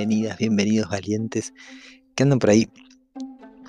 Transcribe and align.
Bienvenidas, 0.00 0.38
bienvenidos 0.38 0.88
valientes 0.88 1.52
que 2.14 2.22
andan 2.22 2.38
por 2.38 2.48
ahí 2.48 2.66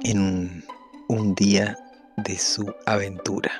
en 0.01 0.63
un, 1.09 1.35
día 1.35 1.77
de 2.15 2.37
su 2.37 2.73
aventura. 2.85 3.51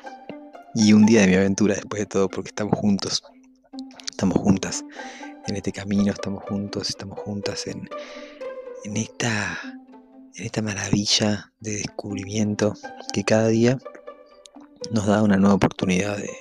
Y 0.73 0.93
un 0.93 1.05
día 1.05 1.19
de 1.19 1.27
mi 1.27 1.35
aventura 1.35 1.75
después 1.75 1.99
de 1.99 2.05
todo 2.05 2.29
porque 2.29 2.47
estamos 2.47 2.79
juntos. 2.79 3.23
Estamos 4.09 4.37
juntas 4.37 4.85
en 5.47 5.57
este 5.57 5.73
camino, 5.73 6.13
estamos 6.13 6.45
juntos, 6.45 6.89
estamos 6.89 7.19
juntas 7.19 7.67
en, 7.67 7.89
en 8.85 8.95
esta 8.95 9.59
en 10.37 10.45
esta 10.45 10.61
maravilla 10.61 11.51
de 11.59 11.71
descubrimiento 11.71 12.73
que 13.11 13.25
cada 13.25 13.49
día 13.49 13.79
nos 14.91 15.07
da 15.07 15.21
una 15.23 15.35
nueva 15.35 15.55
oportunidad 15.55 16.15
de, 16.15 16.31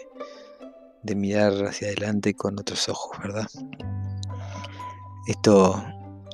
de 1.03 1.15
mirar 1.17 1.55
hacia 1.65 1.89
adelante 1.89 2.35
con 2.35 2.57
otros 2.61 2.89
ojos, 2.89 3.19
¿verdad? 3.19 3.49
Esto 5.27 5.85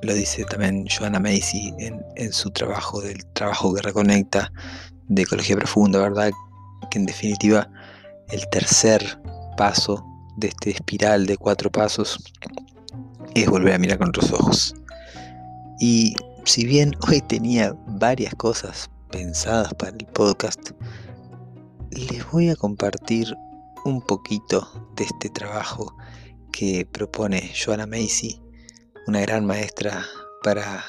lo 0.03 0.15
dice 0.15 0.45
también 0.45 0.87
Joanna 0.87 1.21
Macy 1.21 1.75
en, 1.79 2.33
su 2.33 2.51
trabajo, 2.51 3.01
del 3.01 3.25
trabajo 3.33 3.75
que 3.75 3.83
reconecta 3.83 4.53
de 5.09 5.23
ecología 5.23 5.57
profunda, 5.57 5.99
¿verdad? 6.01 6.31
Que 6.91 6.99
en 6.99 7.07
definitiva 7.07 7.69
el 8.31 8.47
tercer 8.51 9.21
paso 9.57 10.05
de 10.37 10.49
este 10.49 10.71
espiral 10.71 11.27
de 11.27 11.37
cuatro 11.37 11.71
pasos 11.71 12.23
es 13.35 13.49
volver 13.49 13.75
a 13.75 13.79
mirar 13.79 13.99
con 13.99 14.09
otros 14.09 14.33
ojos. 14.33 14.75
Y 15.81 16.15
si 16.45 16.65
bien 16.65 16.95
hoy 17.09 17.21
tenía 17.23 17.75
varias 17.87 18.35
cosas 18.35 18.91
pensadas 19.11 19.73
para 19.75 19.97
el 19.97 20.07
podcast, 20.07 20.71
les 21.91 22.31
voy 22.31 22.51
a 22.51 22.57
compartir 22.57 23.35
un 23.85 24.01
poquito 24.03 24.69
de 24.97 25.05
este 25.05 25.31
trabajo 25.31 25.97
que 26.53 26.87
propone 26.91 27.53
Joanna 27.55 27.87
Macy, 27.87 28.41
una 29.07 29.21
gran 29.21 29.47
maestra 29.47 30.05
para, 30.43 30.85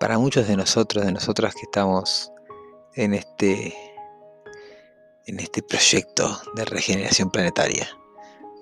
para 0.00 0.18
muchos 0.18 0.48
de 0.48 0.56
nosotros, 0.56 1.04
de 1.04 1.12
nosotras 1.12 1.54
que 1.54 1.62
estamos 1.62 2.32
en 2.94 3.14
este, 3.14 3.74
en 5.26 5.40
este 5.40 5.62
proyecto 5.62 6.40
de 6.54 6.64
regeneración 6.64 7.30
planetaria. 7.30 7.88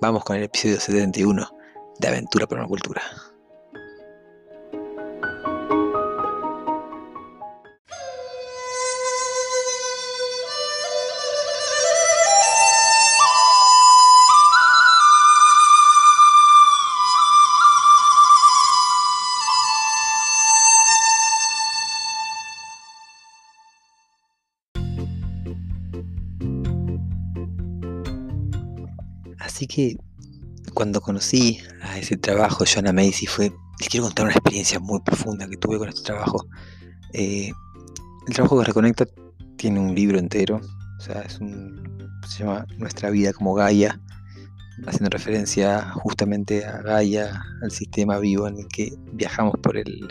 Vamos 0.01 0.25
con 0.25 0.37
el 0.37 0.45
episodio 0.45 0.79
71 0.79 1.49
de 1.99 2.09
Aventura 2.09 2.47
Permacultura. 2.47 3.03
Que 29.73 29.97
cuando 30.75 31.01
conocí 31.01 31.59
a 31.83 31.99
ese 31.99 32.17
trabajo, 32.17 32.65
Joanna 32.65 32.93
Macy, 32.93 33.27
fue, 33.27 33.53
les 33.81 33.89
quiero 33.89 34.05
contar 34.07 34.27
una 34.27 34.35
experiencia 34.35 34.79
muy 34.79 35.01
profunda 35.01 35.49
que 35.49 35.57
tuve 35.57 35.79
con 35.79 35.89
este 35.89 36.03
trabajo. 36.03 36.47
Eh, 37.13 37.51
el 38.27 38.35
trabajo 38.35 38.59
que 38.59 38.67
Reconecta 38.67 39.07
tiene 39.57 39.81
un 39.81 39.95
libro 39.95 40.19
entero, 40.19 40.61
o 40.99 41.01
sea, 41.01 41.23
es 41.23 41.39
un, 41.41 42.09
se 42.29 42.41
llama 42.41 42.67
Nuestra 42.79 43.11
vida 43.11 43.33
como 43.33 43.55
Gaia, 43.55 44.01
haciendo 44.87 45.11
referencia 45.11 45.91
justamente 46.03 46.65
a 46.65 46.83
Gaia, 46.83 47.43
al 47.63 47.71
sistema 47.71 48.19
vivo 48.19 48.47
en 48.47 48.59
el 48.59 48.69
que 48.69 48.93
viajamos 49.13 49.55
por 49.63 49.77
el 49.77 50.09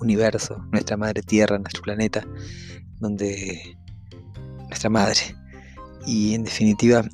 universo, 0.00 0.64
nuestra 0.70 0.96
madre 0.96 1.22
tierra, 1.22 1.58
nuestro 1.58 1.82
planeta, 1.82 2.24
donde 3.00 3.76
nuestra 4.68 4.90
madre. 4.90 5.20
Y 6.06 6.34
en 6.34 6.44
definitiva, 6.44 7.04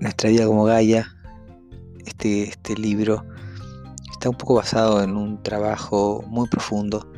nuestra 0.00 0.30
vida 0.30 0.46
como 0.46 0.64
Gaia, 0.64 1.14
este, 2.06 2.44
este 2.44 2.76
libro 2.76 3.24
está 4.10 4.30
un 4.30 4.36
poco 4.36 4.54
basado 4.54 5.02
en 5.02 5.16
un 5.16 5.42
trabajo 5.42 6.24
muy 6.26 6.48
profundo 6.48 7.08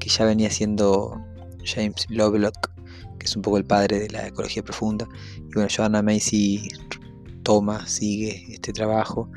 que 0.00 0.08
ya 0.08 0.24
venía 0.24 0.48
haciendo 0.48 1.20
James 1.64 2.06
Lovelock, 2.08 2.70
que 3.18 3.26
es 3.26 3.36
un 3.36 3.42
poco 3.42 3.58
el 3.58 3.64
padre 3.64 4.00
de 4.00 4.10
la 4.10 4.26
ecología 4.26 4.62
profunda. 4.62 5.06
Y 5.36 5.54
bueno, 5.54 5.68
Joanna 5.74 6.02
Macy 6.02 6.68
toma, 7.42 7.86
sigue 7.86 8.46
este 8.52 8.72
trabajo. 8.72 9.30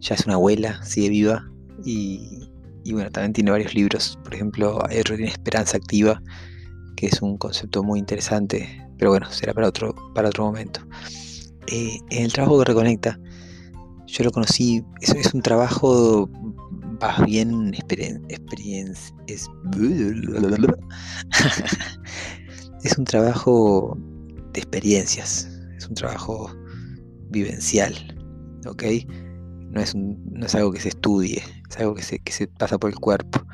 Ya 0.00 0.16
es 0.16 0.26
una 0.26 0.34
abuela, 0.34 0.82
sigue 0.84 1.08
viva. 1.08 1.50
Y, 1.84 2.50
y 2.84 2.92
bueno, 2.92 3.10
también 3.10 3.32
tiene 3.32 3.50
varios 3.50 3.74
libros. 3.74 4.18
Por 4.22 4.34
ejemplo, 4.34 4.84
hay 4.88 4.98
otro 4.98 5.16
tiene 5.16 5.30
Esperanza 5.30 5.76
Activa, 5.76 6.20
que 6.96 7.06
es 7.06 7.22
un 7.22 7.38
concepto 7.38 7.82
muy 7.82 8.00
interesante. 8.00 8.86
Pero 8.98 9.12
bueno, 9.12 9.30
será 9.30 9.54
para 9.54 9.68
otro, 9.68 9.94
para 10.14 10.28
otro 10.28 10.44
momento. 10.44 10.80
Eh, 11.68 11.98
en 12.10 12.24
el 12.24 12.32
trabajo 12.32 12.58
que 12.58 12.64
reconecta, 12.64 13.18
yo 14.06 14.24
lo 14.24 14.30
conocí, 14.30 14.84
es, 15.00 15.14
es 15.14 15.34
un 15.34 15.42
trabajo 15.42 16.28
más 17.00 17.24
bien 17.24 17.74
experiencia, 17.74 19.16
es, 19.26 19.26
es 22.84 22.98
un 22.98 23.04
trabajo 23.04 23.98
de 24.52 24.60
experiencias, 24.60 25.48
es 25.76 25.88
un 25.88 25.94
trabajo 25.94 26.54
vivencial, 27.30 27.94
¿ok? 28.66 28.84
No 29.70 29.80
es, 29.80 29.94
no 29.94 30.46
es 30.46 30.54
algo 30.54 30.72
que 30.72 30.80
se 30.80 30.90
estudie, 30.90 31.42
es 31.68 31.78
algo 31.78 31.94
que 31.94 32.02
se, 32.02 32.18
que 32.20 32.32
se 32.32 32.46
pasa 32.46 32.78
por 32.78 32.90
el 32.90 32.96
cuerpo. 32.96 33.44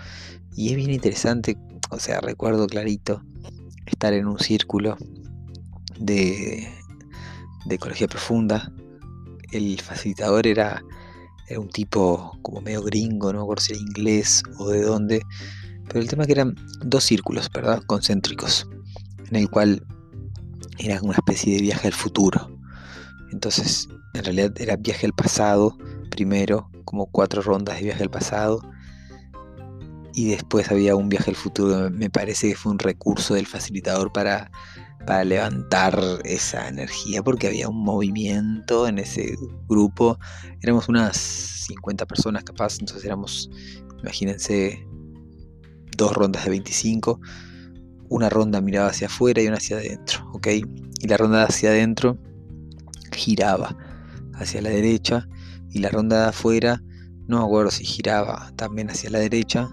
Y 0.55 0.71
es 0.71 0.77
bien 0.77 0.91
interesante, 0.91 1.57
o 1.91 1.99
sea, 1.99 2.21
recuerdo 2.21 2.67
clarito 2.67 3.23
estar 3.87 4.13
en 4.13 4.27
un 4.27 4.39
círculo 4.39 4.99
de, 5.99 6.69
de 7.65 7.75
ecología 7.75 8.09
profunda. 8.09 8.73
El 9.53 9.81
facilitador 9.81 10.47
era, 10.47 10.83
era 11.49 11.61
un 11.61 11.69
tipo 11.69 12.39
como 12.43 12.61
medio 12.61 12.83
gringo, 12.83 13.33
no 13.33 13.47
me 13.47 13.61
si 13.61 13.73
era 13.73 13.81
inglés 13.81 14.43
o 14.59 14.69
de 14.69 14.83
dónde. 14.83 15.23
Pero 15.89 16.01
el 16.01 16.09
tema 16.09 16.23
es 16.23 16.27
que 16.29 16.35
eran 16.35 16.55
dos 16.85 17.05
círculos, 17.05 17.51
¿verdad? 17.53 17.83
Concéntricos, 17.87 18.69
en 19.29 19.37
el 19.37 19.51
cual 19.51 19.85
era 20.79 21.01
una 21.03 21.15
especie 21.15 21.57
de 21.57 21.63
viaje 21.63 21.89
al 21.89 21.95
futuro. 21.95 22.57
Entonces, 23.33 23.89
en 24.15 24.25
realidad 24.25 24.53
era 24.61 24.77
viaje 24.77 25.07
al 25.07 25.13
pasado, 25.13 25.77
primero, 26.11 26.71
como 26.85 27.07
cuatro 27.07 27.43
rondas 27.43 27.77
de 27.77 27.85
viaje 27.85 28.03
al 28.03 28.11
pasado. 28.11 28.61
Y 30.13 30.31
después 30.31 30.71
había 30.71 30.97
un 30.97 31.09
viaje 31.09 31.31
al 31.31 31.37
futuro, 31.37 31.91
me 31.91 32.11
parece 32.11 32.49
que 32.49 32.57
fue 32.57 32.73
un 32.73 32.79
recurso 32.79 33.35
del 33.35 33.47
facilitador 33.47 34.13
para 34.13 34.51
para 35.07 35.25
levantar 35.25 35.99
esa 36.25 36.69
energía, 36.69 37.23
porque 37.23 37.49
había 37.49 37.69
un 37.69 37.83
movimiento 37.83 38.87
en 38.87 38.99
ese 38.99 39.37
grupo. 39.69 40.19
Éramos 40.63 40.89
unas 40.89 41.17
50 41.17 42.07
personas 42.07 42.45
capaz, 42.45 42.79
entonces 42.81 43.05
éramos, 43.05 43.51
imagínense, 44.01 44.87
dos 45.97 46.13
rondas 46.13 46.45
de 46.45 46.51
25. 46.51 47.21
Una 48.09 48.29
ronda 48.29 48.61
miraba 48.61 48.89
hacia 48.91 49.07
afuera 49.07 49.43
y 49.43 49.47
una 49.47 49.57
hacia 49.57 49.79
adentro, 49.79 50.29
¿ok? 50.33 50.49
Y 51.01 51.09
la 51.09 51.17
ronda 51.17 51.45
hacia 51.45 51.71
adentro 51.71 52.19
giraba 53.13 53.77
hacia 54.35 54.63
la 54.63 54.71
derecha 54.71 55.29
y 55.71 55.79
la 55.79 55.91
ronda 55.91 56.23
de 56.23 56.29
afuera, 56.29 56.83
no 57.27 57.39
me 57.39 57.45
acuerdo 57.45 57.71
si 57.71 57.85
giraba 57.85 58.53
también 58.57 58.91
hacia 58.91 59.11
la 59.11 59.19
derecha 59.19 59.71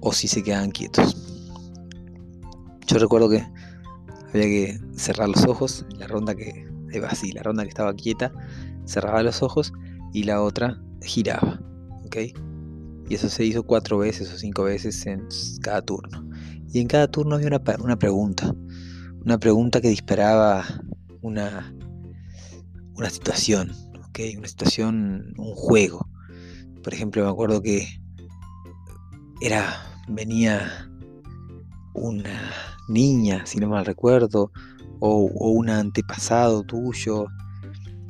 o 0.00 0.12
si 0.12 0.28
se 0.28 0.42
quedaban 0.42 0.70
quietos. 0.70 1.16
Yo 2.86 2.98
recuerdo 2.98 3.28
que 3.28 3.46
había 4.28 4.44
que 4.44 4.80
cerrar 4.92 5.28
los 5.28 5.44
ojos, 5.46 5.86
la 5.96 6.06
ronda 6.06 6.34
que 6.34 6.66
iba 6.92 7.08
así, 7.08 7.32
la 7.32 7.42
ronda 7.42 7.62
que 7.62 7.70
estaba 7.70 7.94
quieta, 7.94 8.32
cerraba 8.86 9.22
los 9.22 9.42
ojos 9.42 9.72
y 10.12 10.24
la 10.24 10.42
otra 10.42 10.80
giraba, 11.02 11.60
¿ok? 12.04 12.16
Y 13.08 13.14
eso 13.14 13.28
se 13.28 13.44
hizo 13.44 13.62
cuatro 13.62 13.98
veces 13.98 14.32
o 14.32 14.38
cinco 14.38 14.64
veces 14.64 15.06
en 15.06 15.26
cada 15.62 15.82
turno. 15.82 16.28
Y 16.72 16.80
en 16.80 16.88
cada 16.88 17.08
turno 17.08 17.36
había 17.36 17.48
una, 17.48 17.62
una 17.82 17.98
pregunta, 17.98 18.54
una 19.24 19.38
pregunta 19.38 19.80
que 19.80 19.88
disparaba 19.88 20.64
una, 21.22 21.74
una 22.94 23.10
situación, 23.10 23.72
¿ok? 24.08 24.20
Una 24.36 24.48
situación, 24.48 25.32
un 25.38 25.54
juego. 25.54 26.08
Por 26.82 26.92
ejemplo, 26.92 27.24
me 27.24 27.30
acuerdo 27.30 27.62
que 27.62 27.88
era, 29.40 29.64
venía 30.08 30.90
una 31.94 32.77
niña, 32.88 33.46
si 33.46 33.58
no 33.58 33.68
mal 33.68 33.84
recuerdo, 33.84 34.50
o, 35.00 35.16
un 35.50 35.70
antepasado 35.70 36.62
tuyo, 36.64 37.26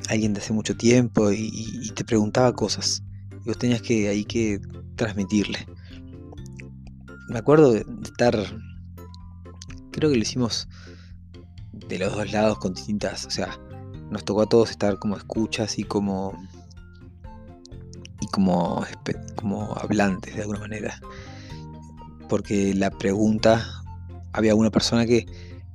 alguien 0.08 0.32
de 0.32 0.40
hace 0.40 0.52
mucho 0.52 0.76
tiempo, 0.76 1.30
y, 1.32 1.90
te 1.94 2.04
preguntaba 2.04 2.52
cosas. 2.54 3.02
Y 3.44 3.48
vos 3.48 3.58
tenías 3.58 3.82
que 3.82 4.08
ahí 4.08 4.25
que 4.25 4.60
transmitirle. 4.96 5.66
Me 7.28 7.38
acuerdo 7.38 7.72
de 7.72 7.84
estar, 8.02 8.34
creo 9.90 10.10
que 10.10 10.16
lo 10.16 10.22
hicimos 10.22 10.69
de 11.72 11.98
los 11.98 12.14
dos 12.14 12.32
lados 12.32 12.58
con 12.58 12.75
distintas, 12.75 13.26
o 13.26 13.30
sea, 13.30 13.58
nos 14.10 14.25
tocó 14.25 14.42
a 14.42 14.46
todos 14.46 14.70
estar 14.70 14.98
como 14.98 15.16
escuchas 15.16 15.78
y 15.78 15.84
como 15.84 16.32
y 18.20 18.26
como, 18.26 18.84
como 19.36 19.75
hablantes 19.76 20.34
de 20.34 20.42
alguna 20.42 20.60
manera. 20.60 21.00
Porque 22.28 22.75
la 22.75 22.90
pregunta, 22.90 23.66
había 24.38 24.55
una 24.55 24.70
persona 24.70 25.05
que, 25.05 25.26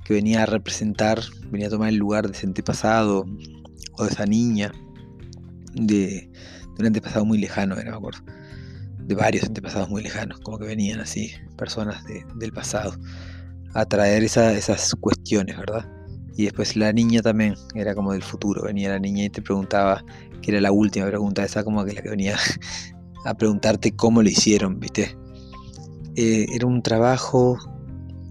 venía 0.08 0.42
a 0.42 0.46
representar, 0.46 1.20
venía 1.50 1.68
a 1.68 1.70
tomar 1.70 1.88
el 1.88 1.96
lugar 1.96 2.26
de 2.26 2.36
ese 2.36 2.46
antepasado 2.46 3.24
o 3.96 4.04
de 4.04 4.10
esa 4.10 4.26
niña, 4.26 4.70
de, 5.74 6.30
un 6.78 6.86
antepasado 6.86 7.24
muy 7.24 7.38
lejano, 7.38 7.76
me 7.76 7.88
acuerdo, 7.88 8.20
de 8.98 9.14
varios 9.14 9.44
antepasados 9.44 9.88
muy 9.88 10.02
lejanos, 10.02 10.40
como 10.40 10.58
que 10.58 10.66
venían 10.66 11.00
así, 11.00 11.32
personas 11.56 12.04
del 12.36 12.52
pasado, 12.52 12.94
a 13.74 13.86
traer 13.86 14.24
esas 14.24 14.94
cuestiones, 15.00 15.56
¿verdad? 15.56 15.90
Y 16.36 16.44
después 16.44 16.76
la 16.76 16.92
niña 16.92 17.22
también, 17.22 17.54
era 17.74 17.94
como 17.94 18.12
del 18.12 18.22
futuro, 18.22 18.64
venía 18.64 18.90
la 18.90 18.98
niña 18.98 19.24
y 19.24 19.30
te 19.30 19.40
preguntaba, 19.40 20.04
que 20.42 20.50
era 20.50 20.60
la 20.60 20.72
última 20.72 21.06
pregunta, 21.06 21.44
esa 21.44 21.64
como 21.64 21.84
que 21.84 21.94
la 21.94 22.02
que 22.02 22.10
venía 22.10 22.36
a 23.24 23.34
preguntarte 23.34 23.94
cómo 23.96 24.22
lo 24.22 24.28
hicieron, 24.28 24.80
¿viste? 24.80 25.16
Eh, 26.16 26.46
era 26.52 26.66
un 26.66 26.82
trabajo 26.82 27.58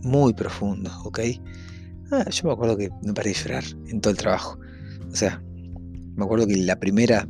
muy 0.03 0.33
profundo, 0.33 0.91
¿ok? 1.03 1.19
Ah, 2.11 2.29
yo 2.29 2.47
me 2.47 2.53
acuerdo 2.53 2.77
que 2.77 2.89
me 3.01 3.13
paré 3.13 3.29
de 3.29 3.35
llorar 3.35 3.63
en 3.87 4.01
todo 4.01 4.11
el 4.11 4.17
trabajo. 4.17 4.59
O 5.11 5.15
sea, 5.15 5.41
me 6.15 6.23
acuerdo 6.23 6.45
que 6.47 6.57
la 6.57 6.79
primera 6.79 7.27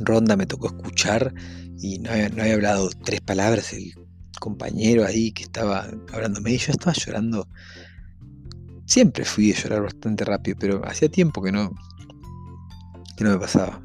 ronda 0.00 0.36
me 0.36 0.46
tocó 0.46 0.68
escuchar 0.68 1.34
y 1.78 1.98
no 1.98 2.10
había, 2.10 2.54
hablado 2.54 2.88
tres 3.04 3.20
palabras 3.20 3.72
el 3.72 3.92
compañero 4.38 5.04
ahí 5.04 5.32
que 5.32 5.42
estaba 5.42 5.86
hablándome 6.12 6.52
y 6.52 6.58
yo 6.58 6.72
estaba 6.72 6.94
llorando 6.94 7.46
Siempre 8.90 9.24
fui 9.24 9.52
a 9.52 9.54
llorar 9.54 9.82
bastante 9.82 10.24
rápido, 10.24 10.56
pero 10.58 10.84
hacía 10.84 11.08
tiempo 11.08 11.40
que 11.40 11.52
no, 11.52 11.70
que 13.16 13.22
no 13.22 13.30
me 13.30 13.38
pasaba. 13.38 13.80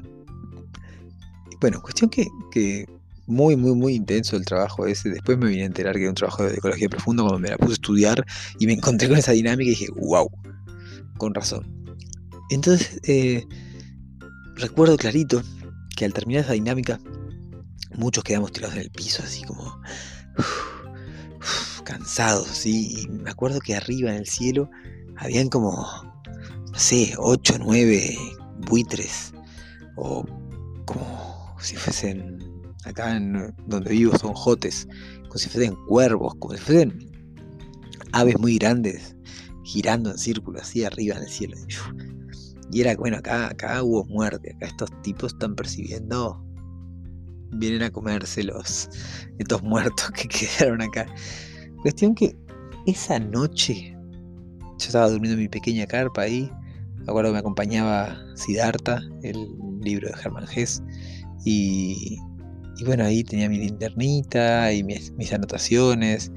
Bueno, 1.60 1.80
cuestión 1.80 2.10
que, 2.10 2.26
que 2.50 2.86
muy, 3.26 3.56
muy, 3.56 3.74
muy 3.74 3.94
intenso 3.94 4.36
el 4.36 4.44
trabajo 4.44 4.86
ese. 4.86 5.10
Después 5.10 5.38
me 5.38 5.48
vine 5.48 5.62
a 5.62 5.66
enterar 5.66 5.94
que 5.94 6.02
era 6.02 6.10
un 6.10 6.14
trabajo 6.14 6.44
de 6.44 6.54
ecología 6.54 6.88
profundo 6.88 7.24
cuando 7.24 7.38
me 7.38 7.48
la 7.48 7.58
puse 7.58 7.72
a 7.72 7.74
estudiar 7.74 8.26
y 8.58 8.66
me 8.66 8.74
encontré 8.74 9.08
con 9.08 9.18
esa 9.18 9.32
dinámica 9.32 9.66
y 9.66 9.70
dije, 9.70 9.88
wow, 9.96 10.30
con 11.18 11.34
razón. 11.34 11.66
Entonces, 12.50 13.00
eh, 13.04 13.44
recuerdo 14.54 14.96
clarito 14.96 15.42
que 15.96 16.04
al 16.04 16.12
terminar 16.12 16.44
esa 16.44 16.52
dinámica, 16.52 17.00
muchos 17.94 18.22
quedamos 18.22 18.52
tirados 18.52 18.76
en 18.76 18.82
el 18.82 18.90
piso, 18.90 19.22
así 19.24 19.42
como 19.42 19.80
cansados, 21.84 22.50
así. 22.50 23.00
Y 23.00 23.08
me 23.08 23.30
acuerdo 23.30 23.60
que 23.60 23.74
arriba 23.74 24.10
en 24.10 24.16
el 24.16 24.26
cielo 24.26 24.70
habían 25.16 25.48
como, 25.48 25.72
no 26.72 26.78
sé, 26.78 27.14
8 27.16 27.54
o 27.54 27.58
9 27.58 28.18
buitres, 28.68 29.32
o 29.96 30.24
como 30.84 31.56
si 31.60 31.76
fuesen, 31.76 32.35
acá 32.86 33.16
en 33.16 33.54
donde 33.66 33.90
vivo 33.90 34.16
son 34.16 34.32
jotes, 34.34 34.88
como 35.24 35.38
si 35.38 35.48
fuesen 35.48 35.76
cuervos, 35.86 36.34
como 36.38 36.54
si 36.54 36.60
fuesen 36.60 37.10
aves 38.12 38.38
muy 38.38 38.56
grandes, 38.58 39.16
girando 39.64 40.10
en 40.10 40.18
círculo, 40.18 40.60
así 40.60 40.84
arriba 40.84 41.16
en 41.16 41.24
el 41.24 41.28
cielo. 41.28 41.56
Y 42.72 42.80
era, 42.80 42.96
bueno, 42.96 43.18
acá, 43.18 43.48
acá 43.48 43.82
hubo 43.82 44.04
muerte, 44.06 44.54
acá 44.54 44.66
estos 44.66 44.90
tipos 45.02 45.32
están 45.32 45.54
percibiendo, 45.54 46.42
vienen 47.52 47.82
a 47.82 47.90
comerse 47.90 48.42
los, 48.42 48.88
estos 49.38 49.62
muertos 49.62 50.10
que 50.12 50.28
quedaron 50.58 50.82
acá. 50.82 51.06
Cuestión 51.82 52.14
que 52.14 52.36
esa 52.86 53.18
noche 53.18 53.96
yo 54.78 54.86
estaba 54.86 55.08
durmiendo 55.08 55.34
en 55.34 55.42
mi 55.42 55.48
pequeña 55.48 55.86
carpa 55.86 56.22
ahí. 56.22 56.50
Acuerdo 57.06 57.30
que 57.30 57.34
me 57.34 57.38
acompañaba 57.38 58.16
Siddhartha, 58.34 59.00
el 59.22 59.48
libro 59.80 60.08
de 60.08 60.16
Germán 60.16 60.46
Hess. 60.54 60.82
Y, 61.44 62.18
bueno, 62.84 63.04
ahí 63.04 63.24
tenía 63.24 63.48
mi 63.48 63.58
linternita 63.58 64.72
y 64.72 64.82
mis, 64.84 65.32
anotaciones. 65.32 66.30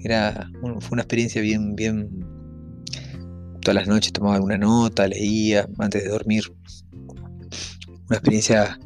Era, 0.00 0.50
fue 0.60 0.90
una 0.92 1.02
experiencia 1.02 1.40
bien, 1.40 1.74
bien. 1.74 2.08
Todas 3.62 3.76
las 3.76 3.88
noches 3.88 4.12
tomaba 4.12 4.36
alguna 4.36 4.58
nota, 4.58 5.06
leía 5.06 5.66
antes 5.78 6.04
de 6.04 6.10
dormir. 6.10 6.44
Una 8.08 8.16
experiencia 8.16 8.78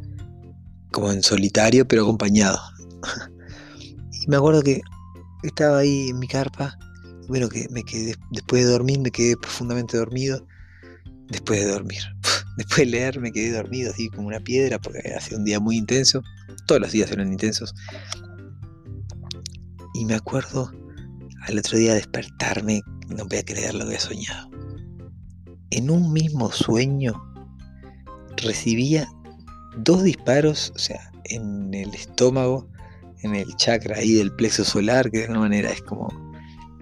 como 0.92 1.10
en 1.10 1.22
solitario, 1.22 1.86
pero 1.88 2.02
acompañado. 2.02 2.58
y 4.12 4.28
me 4.28 4.36
acuerdo 4.36 4.62
que 4.62 4.80
estaba 5.42 5.78
ahí 5.78 6.10
en 6.10 6.18
mi 6.18 6.28
carpa 6.28 6.78
bueno, 7.28 7.50
que 7.50 7.68
me 7.70 7.84
quedé, 7.84 8.14
después 8.30 8.64
de 8.64 8.70
dormir 8.72 8.98
me 9.00 9.10
quedé 9.10 9.36
profundamente 9.36 9.96
dormido. 9.96 10.44
Después 11.28 11.60
de 11.60 11.70
dormir. 11.70 12.00
Después 12.56 12.78
de 12.78 12.86
leer 12.86 13.20
me 13.20 13.30
quedé 13.30 13.52
dormido 13.52 13.92
así 13.92 14.08
como 14.08 14.26
una 14.26 14.40
piedra 14.40 14.80
porque 14.80 15.00
hacía 15.14 15.36
un 15.36 15.44
día 15.44 15.60
muy 15.60 15.76
intenso. 15.76 16.22
Todos 16.66 16.80
los 16.80 16.92
días 16.92 17.10
eran 17.10 17.32
intensos. 17.32 17.74
Y 19.94 20.04
me 20.04 20.14
acuerdo 20.14 20.70
al 21.42 21.58
otro 21.58 21.78
día 21.78 21.94
despertarme, 21.94 22.82
no 23.08 23.26
voy 23.26 23.38
a 23.38 23.44
creer 23.44 23.74
lo 23.74 23.80
que 23.80 23.86
había 23.86 24.00
soñado. 24.00 24.50
En 25.70 25.90
un 25.90 26.12
mismo 26.12 26.50
sueño 26.52 27.14
recibía 28.36 29.08
dos 29.78 30.02
disparos, 30.02 30.72
o 30.74 30.78
sea, 30.78 31.10
en 31.24 31.72
el 31.74 31.94
estómago, 31.94 32.68
en 33.22 33.34
el 33.34 33.54
chakra 33.56 33.96
ahí 33.96 34.14
del 34.14 34.32
plexo 34.32 34.64
solar, 34.64 35.10
que 35.10 35.18
de 35.18 35.24
alguna 35.24 35.40
manera 35.40 35.70
es 35.70 35.82
como 35.82 36.08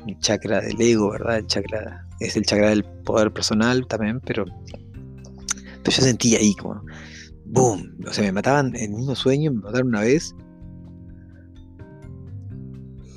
el 0.06 0.18
chakra 0.18 0.60
del 0.60 0.80
ego, 0.80 1.10
¿verdad? 1.10 1.38
El 1.38 1.46
chakra 1.46 2.06
es 2.20 2.36
el 2.36 2.44
chakra 2.44 2.70
del 2.70 2.84
poder 2.84 3.32
personal 3.32 3.86
también, 3.86 4.20
pero, 4.20 4.44
yo 5.84 5.92
sentía 5.92 6.38
ahí 6.38 6.54
como, 6.54 6.82
boom, 7.46 7.96
o 8.06 8.12
sea, 8.12 8.24
me 8.24 8.32
mataban 8.32 8.74
en 8.76 8.92
el 8.92 8.98
mismo 8.98 9.14
sueño, 9.14 9.52
me 9.52 9.60
mataron 9.60 9.88
una 9.88 10.00
vez. 10.00 10.34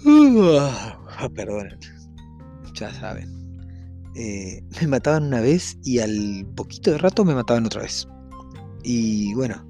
Ah, 0.05 1.29
perdonen, 1.35 1.77
ya 2.73 2.93
saben. 2.93 3.29
Eh, 4.15 4.61
me 4.81 4.87
mataban 4.87 5.25
una 5.25 5.41
vez 5.41 5.77
y 5.83 5.99
al 5.99 6.47
poquito 6.55 6.91
de 6.91 6.97
rato 6.97 7.25
me 7.25 7.35
mataban 7.35 7.65
otra 7.65 7.81
vez. 7.81 8.07
Y 8.83 9.33
bueno, 9.33 9.68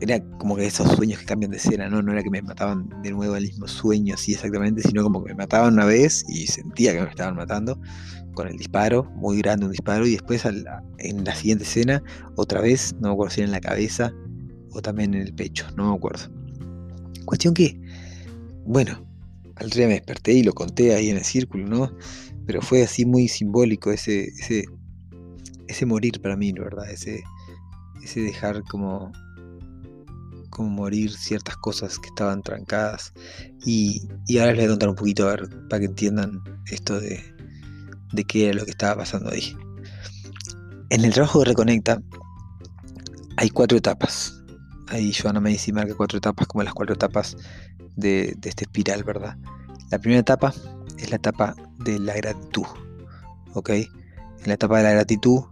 era 0.00 0.20
como 0.38 0.56
que 0.56 0.66
esos 0.66 0.90
sueños 0.92 1.20
que 1.20 1.26
cambian 1.26 1.50
de 1.50 1.56
escena, 1.56 1.88
¿no? 1.88 2.02
No 2.02 2.12
era 2.12 2.22
que 2.22 2.30
me 2.30 2.42
mataban 2.42 2.88
de 3.02 3.10
nuevo 3.10 3.34
al 3.34 3.42
mismo 3.42 3.66
sueño 3.66 4.14
así 4.14 4.34
exactamente, 4.34 4.82
sino 4.82 5.02
como 5.02 5.24
que 5.24 5.32
me 5.32 5.38
mataban 5.38 5.74
una 5.74 5.86
vez 5.86 6.24
y 6.28 6.46
sentía 6.46 6.92
que 6.92 7.02
me 7.02 7.08
estaban 7.08 7.36
matando 7.36 7.80
con 8.34 8.48
el 8.48 8.56
disparo, 8.56 9.04
muy 9.14 9.38
grande 9.38 9.64
un 9.64 9.72
disparo, 9.72 10.06
y 10.06 10.12
después 10.12 10.44
en 10.44 11.24
la 11.24 11.34
siguiente 11.34 11.64
escena, 11.64 12.02
otra 12.36 12.60
vez, 12.60 12.94
no 13.00 13.08
me 13.08 13.14
acuerdo 13.14 13.34
si 13.34 13.40
era 13.40 13.46
en 13.46 13.52
la 13.52 13.60
cabeza 13.60 14.12
o 14.72 14.82
también 14.82 15.14
en 15.14 15.22
el 15.22 15.34
pecho, 15.34 15.66
no 15.74 15.90
me 15.90 15.96
acuerdo. 15.96 16.28
Cuestión 17.24 17.54
que, 17.54 17.80
bueno, 18.66 19.06
al 19.56 19.70
día 19.70 19.86
me 19.86 19.94
desperté 19.94 20.34
y 20.34 20.42
lo 20.42 20.52
conté 20.52 20.94
ahí 20.94 21.08
en 21.08 21.16
el 21.16 21.24
círculo, 21.24 21.66
¿no? 21.66 21.90
Pero 22.46 22.60
fue 22.60 22.82
así 22.82 23.06
muy 23.06 23.26
simbólico 23.26 23.90
ese, 23.90 24.24
ese, 24.24 24.66
ese 25.66 25.86
morir 25.86 26.20
para 26.20 26.36
mí, 26.36 26.52
¿verdad? 26.52 26.90
Ese, 26.90 27.24
ese 28.02 28.20
dejar 28.20 28.62
como 28.64 29.10
como 30.56 30.70
morir 30.70 31.12
ciertas 31.12 31.58
cosas 31.58 31.98
que 31.98 32.08
estaban 32.08 32.42
trancadas. 32.42 33.12
Y, 33.66 34.08
ahora 34.40 34.52
les 34.52 34.56
voy 34.56 34.64
a 34.64 34.68
contar 34.68 34.88
un 34.88 34.94
poquito 34.94 35.28
a 35.28 35.32
ver, 35.32 35.50
para 35.68 35.80
que 35.80 35.86
entiendan 35.86 36.42
esto 36.70 36.98
de, 36.98 37.22
de 38.14 38.24
qué 38.24 38.48
era 38.48 38.54
lo 38.54 38.64
que 38.64 38.70
estaba 38.70 39.02
pasando 39.02 39.30
ahí. 39.30 39.54
En 40.88 41.04
el 41.04 41.12
trabajo 41.12 41.40
de 41.40 41.44
Reconecta, 41.44 42.00
hay 43.36 43.50
cuatro 43.50 43.76
etapas. 43.76 44.32
Ahí 44.88 45.12
Joanna 45.12 45.40
Macy 45.40 45.72
marca 45.72 45.94
cuatro 45.94 46.16
etapas 46.16 46.46
como 46.46 46.64
las 46.64 46.72
cuatro 46.72 46.94
etapas 46.94 47.36
de, 47.96 48.34
de 48.38 48.48
este 48.48 48.64
espiral, 48.64 49.04
¿verdad? 49.04 49.36
La 49.90 49.98
primera 49.98 50.20
etapa 50.20 50.54
es 50.96 51.10
la 51.10 51.16
etapa 51.16 51.54
de 51.80 51.98
la 51.98 52.14
gratitud. 52.14 52.66
¿Ok? 53.52 53.70
En 53.70 53.88
la 54.46 54.54
etapa 54.54 54.78
de 54.78 54.84
la 54.84 54.92
gratitud 54.92 55.42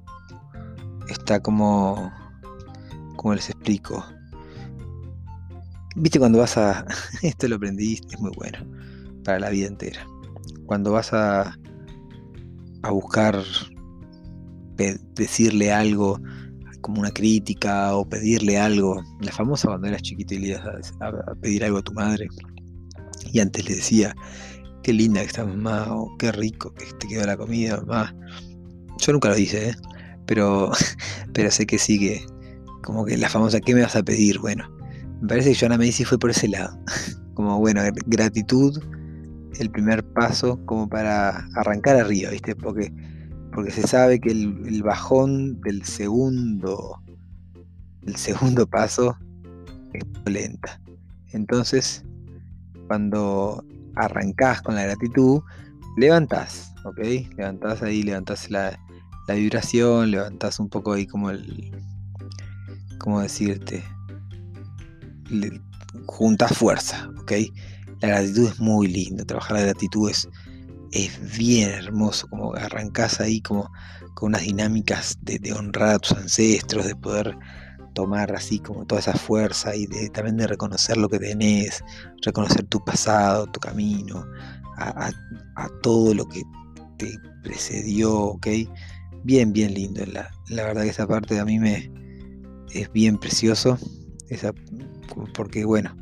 está 1.11 1.41
como, 1.41 2.11
como 3.17 3.35
les 3.35 3.51
explico. 3.51 4.03
Viste 5.97 6.19
cuando 6.19 6.39
vas 6.39 6.57
a, 6.57 6.87
esto 7.23 7.49
lo 7.49 7.57
aprendí, 7.57 8.01
es 8.11 8.21
muy 8.21 8.33
bueno, 8.37 8.59
para 9.25 9.39
la 9.39 9.51
vida 9.51 9.69
entera. 9.69 10.07
Cuando 10.67 10.93
vas 10.93 11.13
a, 11.13 11.57
a 12.83 12.91
buscar 12.91 13.43
decirle 15.15 15.73
algo 15.73 16.21
como 16.81 17.01
una 17.01 17.11
crítica 17.11 17.95
o 17.95 18.07
pedirle 18.07 18.59
algo, 18.59 19.03
la 19.21 19.33
famosa 19.33 19.69
cuando 19.69 19.87
eras 19.87 20.03
chiquito 20.03 20.35
y 20.35 20.39
le 20.39 20.49
ibas 20.49 20.93
a, 21.01 21.35
pedir 21.41 21.65
algo 21.65 21.79
a 21.79 21.83
tu 21.83 21.93
madre 21.93 22.29
y 23.33 23.41
antes 23.41 23.67
le 23.69 23.77
decía, 23.77 24.15
qué 24.83 24.93
linda 24.93 25.21
que 25.21 25.27
está 25.29 25.47
mamá, 25.47 25.87
o 25.95 26.15
qué 26.19 26.31
rico 26.31 26.73
que 26.75 26.85
te 26.99 27.09
quedó 27.09 27.27
la 27.27 27.37
comida, 27.37 27.79
mamá. 27.79 28.15
Yo 28.99 29.13
nunca 29.13 29.31
lo 29.31 29.39
hice, 29.39 29.71
¿eh? 29.71 29.75
pero, 30.27 30.71
pero 31.33 31.51
sé 31.51 31.67
que 31.67 31.79
sigue 31.79 32.25
como 32.83 33.05
que 33.05 33.17
la 33.17 33.31
famosa, 33.31 33.61
¿qué 33.61 33.75
me 33.75 33.81
vas 33.81 33.97
a 33.97 34.03
pedir? 34.03 34.39
Bueno, 34.39 34.69
me 35.25 35.29
parece 35.29 35.53
que 35.53 35.59
Joana 35.59 35.79
Medici 35.79 36.05
fue 36.05 36.19
por 36.19 36.29
ese 36.29 36.49
lado. 36.49 36.79
Como, 37.33 37.59
bueno, 37.59 37.81
gratitud, 38.05 38.79
el 39.59 39.71
primer 39.71 40.05
paso 40.05 40.61
como 40.67 40.87
para 40.89 41.49
arrancar 41.55 41.97
arriba, 41.97 42.31
¿viste? 42.31 42.55
Porque, 42.55 42.93
porque 43.53 43.71
se 43.71 43.87
sabe 43.87 44.21
que 44.21 44.31
el, 44.31 44.83
bajón 44.83 45.61
del 45.63 45.83
segundo, 45.85 47.03
el 48.03 48.17
segundo 48.17 48.67
paso 48.67 49.17
es 49.95 50.05
lenta. 50.27 50.79
Entonces, 51.33 52.05
cuando 52.87 53.65
arrancás 53.97 54.61
con 54.61 54.75
la 54.75 54.85
gratitud, 54.85 55.41
levantás, 55.97 56.73
¿ok? 56.85 56.99
Levantás 57.37 57.83
ahí, 57.83 58.03
levantás 58.03 58.51
la, 58.51 58.79
la 59.27 59.35
vibración, 59.35 60.11
levantás 60.11 60.61
un 60.61 60.69
poco 60.69 60.93
ahí 60.93 61.07
como 61.07 61.31
el, 61.31 61.73
¿cómo 62.99 63.23
decirte? 63.23 63.83
Juntas 66.07 66.57
fuerza, 66.57 67.09
¿ok? 67.21 67.33
La 68.01 68.09
gratitud 68.09 68.49
es 68.49 68.61
muy 68.61 68.89
linda, 68.89 69.25
trabajar 69.25 69.59
la 69.59 69.63
gratitud 69.63 70.11
es, 70.11 70.29
bien 71.37 71.71
hermoso, 71.71 72.29
como 72.29 72.55
arrancás 72.55 73.21
ahí 73.21 73.41
como 73.41 73.69
con 74.15 74.29
unas 74.29 74.43
dinámicas 74.43 75.19
de, 75.23 75.53
honrar 75.53 75.97
a 75.97 75.99
tus 75.99 76.17
ancestros, 76.17 76.87
de 76.87 76.95
poder 76.95 77.37
tomar 77.95 78.33
así 78.35 78.61
como 78.61 78.85
toda 78.87 79.01
esa 79.01 79.15
fuerza 79.15 79.75
y 79.75 79.87
de, 79.87 80.09
también 80.11 80.37
de 80.37 80.47
reconocer 80.47 80.97
lo 80.97 81.09
que 81.09 81.19
tenés, 81.19 81.83
reconocer 82.23 82.65
tu 82.67 82.85
pasado, 82.85 83.47
tu 83.47 83.59
camino, 83.59 84.25
a, 84.77 85.11
todo 85.83 86.15
lo 86.15 86.27
que 86.27 86.43
te 86.97 87.19
precedió, 87.43 88.15
¿ok? 88.15 88.47
Bien, 89.25 89.53
bien 89.53 89.75
lindo. 89.75 90.05
La, 90.07 90.31
la 90.49 90.65
verdad 90.65 90.83
que 90.83 90.91
esa 90.91 91.07
parte 91.07 91.39
a 91.41 91.45
mí 91.45 91.59
me, 91.59 91.91
es 92.73 92.93
bien 92.93 93.19
precioso, 93.19 93.79
esa, 94.29 94.53
porque 95.35 95.65
bueno, 95.65 95.97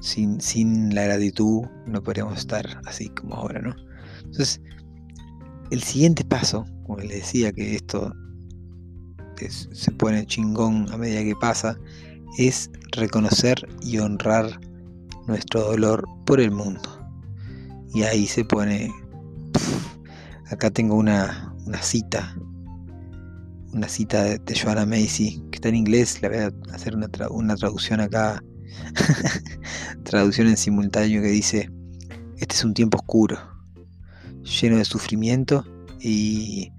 sin, 0.00 0.40
sin 0.40 0.94
la 0.94 1.04
gratitud 1.04 1.62
no 1.86 2.02
podríamos 2.02 2.38
estar 2.38 2.80
así 2.86 3.08
como 3.10 3.34
ahora, 3.36 3.60
¿no? 3.60 3.74
Entonces, 4.24 4.60
el 5.70 5.82
siguiente 5.82 6.24
paso, 6.24 6.64
como 6.84 6.98
les 6.98 7.10
decía 7.10 7.52
que 7.52 7.74
esto 7.74 8.12
se 9.48 9.90
pone 9.92 10.26
chingón 10.26 10.86
a 10.92 10.98
medida 10.98 11.22
que 11.22 11.34
pasa, 11.40 11.78
es 12.36 12.70
reconocer 12.92 13.56
y 13.82 13.98
honrar 13.98 14.60
nuestro 15.26 15.62
dolor 15.62 16.04
por 16.26 16.40
el 16.40 16.50
mundo. 16.50 16.82
Y 17.94 18.02
ahí 18.02 18.26
se 18.26 18.44
pone... 18.44 18.92
acá 20.50 20.70
tengo 20.70 20.96
una, 20.96 21.54
una 21.66 21.80
cita 21.82 22.36
una 23.72 23.88
cita 23.88 24.24
de, 24.24 24.54
Joanna 24.54 24.86
Macy, 24.86 25.42
que 25.50 25.56
está 25.56 25.68
en 25.68 25.76
inglés, 25.76 26.20
le 26.22 26.28
voy 26.28 26.38
a 26.38 26.74
hacer 26.74 26.94
una, 26.94 27.08
traducción 27.08 28.00
acá, 28.00 28.42
traducción 30.04 30.48
en 30.48 30.56
simultáneo 30.56 31.22
que 31.22 31.28
dice, 31.28 31.70
este 32.38 32.54
es 32.54 32.64
un 32.64 32.74
tiempo 32.74 32.98
oscuro, 32.98 33.38
lleno 34.42 34.76
de 34.76 34.84
sufrimiento 34.84 35.64
y 36.00 36.72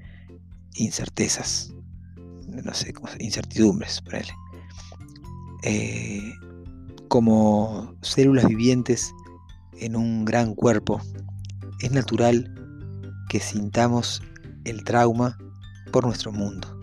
incertezas, 0.75 1.74
no 2.48 2.74
sé, 2.74 2.93
incertidumbres, 3.19 4.01
eh, 5.63 6.33
como 7.07 7.95
células 8.01 8.45
vivientes 8.45 9.13
en 9.79 9.95
un 9.95 10.25
gran 10.25 10.55
cuerpo, 10.55 11.01
es 11.79 11.91
natural 11.91 12.53
que 13.29 13.39
sintamos 13.39 14.21
el 14.65 14.83
trauma 14.83 15.38
por 15.91 16.05
nuestro 16.05 16.31
mundo 16.31 16.80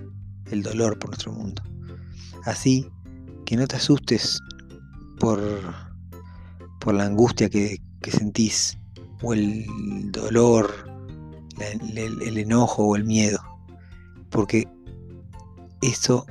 el 0.50 0.62
dolor 0.62 0.98
por 0.98 1.10
nuestro 1.10 1.32
mundo. 1.32 1.62
Así 2.44 2.90
que 3.44 3.56
no 3.56 3.66
te 3.66 3.76
asustes 3.76 4.40
por, 5.18 5.40
por 6.80 6.94
la 6.94 7.04
angustia 7.04 7.48
que, 7.48 7.78
sentís, 8.06 8.78
o 9.22 9.34
el 9.34 9.66
dolor, 10.12 10.72
el, 11.60 12.38
enojo 12.38 12.84
o 12.84 12.96
el 12.96 13.04
miedo, 13.04 13.38
porque 14.30 14.66
eso 15.82 16.24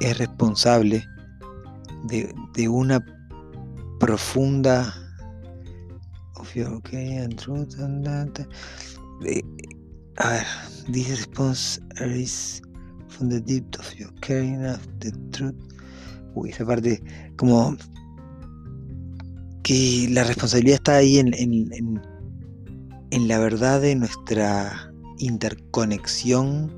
es 0.00 0.18
responsable 0.18 1.04
de, 2.04 2.68
una 2.68 3.04
profunda 3.98 4.94
a 10.18 10.28
ver, 10.28 10.46
this 10.90 11.08
response 11.08 11.80
is 12.00 12.60
from 13.12 13.28
the 13.28 13.40
depth 13.40 13.78
of 13.78 13.94
your 13.94 14.10
caring 14.20 14.64
of 14.66 14.80
the 14.98 15.12
truth. 15.30 15.54
Uy, 16.34 16.50
esa 16.50 16.64
parte, 16.64 17.02
como 17.36 17.76
que 19.62 20.08
la 20.10 20.24
responsabilidad 20.24 20.76
está 20.76 20.96
ahí 20.96 21.18
en, 21.18 21.34
en, 21.34 22.00
en, 23.10 23.28
la 23.28 23.38
verdad 23.38 23.80
de 23.80 23.94
nuestra 23.94 24.92
interconexión 25.18 26.72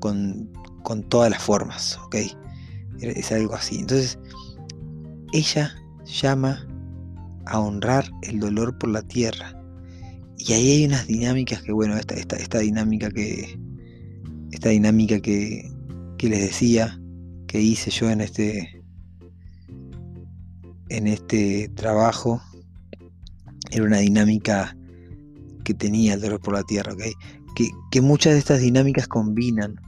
con, 0.00 0.50
con 0.82 1.02
todas 1.08 1.30
las 1.30 1.42
formas, 1.42 1.98
¿ok? 2.04 2.16
Es 3.00 3.32
algo 3.32 3.54
así. 3.54 3.78
Entonces, 3.78 4.18
ella 5.32 5.74
llama 6.04 6.66
a 7.46 7.58
honrar 7.58 8.10
el 8.22 8.38
dolor 8.38 8.78
por 8.78 8.90
la 8.90 9.02
tierra. 9.02 9.56
Y 10.36 10.52
ahí 10.52 10.70
hay 10.70 10.84
unas 10.86 11.06
dinámicas 11.06 11.62
que, 11.62 11.72
bueno, 11.72 11.96
esta, 11.96 12.14
esta, 12.14 12.36
esta 12.36 12.58
dinámica 12.60 13.10
que, 13.10 13.59
esta 14.52 14.70
dinámica 14.70 15.20
que, 15.20 15.70
les 16.20 16.40
decía 16.40 17.00
que 17.46 17.60
hice 17.60 17.90
yo 17.90 18.10
en 18.10 18.20
este 18.20 18.82
en 20.90 21.06
este 21.06 21.70
trabajo 21.74 22.42
era 23.70 23.84
una 23.84 23.98
dinámica 23.98 24.76
que 25.64 25.72
tenía 25.72 26.14
el 26.14 26.20
dolor 26.20 26.40
por 26.40 26.54
la 26.54 26.62
tierra, 26.64 26.92
que, 27.90 28.00
muchas 28.00 28.34
de 28.34 28.38
estas 28.40 28.60
dinámicas 28.60 29.06
combinan 29.06 29.80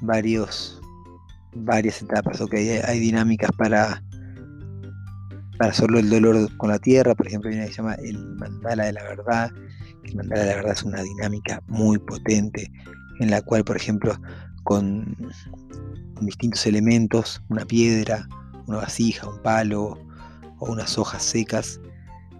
varios 0.00 0.80
varias 1.54 2.02
etapas, 2.02 2.40
hay, 2.52 3.00
dinámicas 3.00 3.50
para 3.56 4.02
para 5.58 5.72
solo 5.72 5.98
el 5.98 6.10
dolor 6.10 6.54
con 6.58 6.70
la 6.70 6.78
tierra, 6.78 7.14
por 7.14 7.26
ejemplo, 7.26 7.50
hay 7.50 7.56
una 7.56 7.66
que 7.66 7.72
se 7.72 7.78
llama 7.78 7.94
el 7.94 8.18
mandala 8.36 8.84
de 8.84 8.92
la 8.92 9.02
verdad, 9.04 9.50
el 10.04 10.14
mandala 10.14 10.42
de 10.42 10.50
la 10.50 10.56
verdad 10.56 10.72
es 10.72 10.82
una 10.82 11.02
dinámica 11.02 11.62
muy 11.66 11.98
potente 11.98 12.70
en 13.20 13.30
la 13.30 13.42
cual, 13.42 13.64
por 13.64 13.76
ejemplo, 13.76 14.16
con, 14.64 15.16
distintos 16.20 16.66
elementos, 16.66 17.42
una 17.48 17.64
piedra, 17.66 18.26
una 18.66 18.78
vasija, 18.78 19.28
un 19.28 19.40
palo 19.42 19.98
o 20.58 20.72
unas 20.72 20.98
hojas 20.98 21.22
secas, 21.22 21.80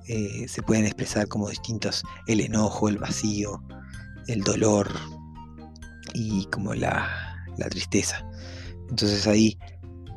eh, 0.09 0.47
se 0.49 0.63
pueden 0.63 0.87
expresar 0.87 1.29
como 1.29 1.51
distintos, 1.51 2.03
el 2.27 2.41
enojo, 2.41 2.89
el 2.89 2.99
vacío, 2.99 3.63
el 4.29 4.43
dolor 4.43 4.89
y 6.15 6.47
como 6.47 6.75
la, 6.75 7.09
tristeza. 7.71 8.25
Entonces 8.89 9.27
ahí 9.27 9.59